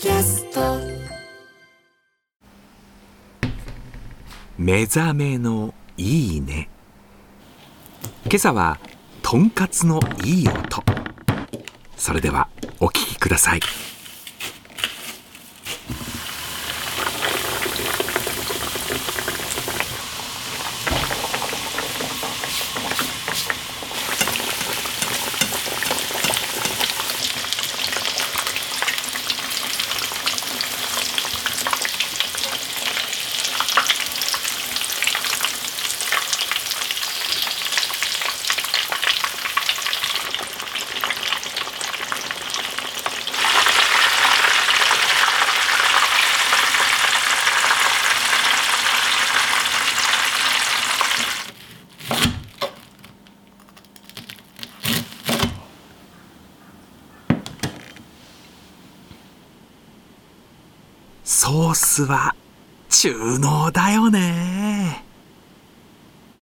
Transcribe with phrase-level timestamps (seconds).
[0.00, 0.78] キャスト。
[4.56, 6.70] 目覚めのいいね。
[8.24, 8.78] 今朝は
[9.20, 10.82] とんかつのいい音。
[11.98, 13.60] それではお聞きください。
[61.24, 62.34] ソースは
[62.88, 64.89] 中濃だよね。